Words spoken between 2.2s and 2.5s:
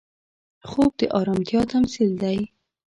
دی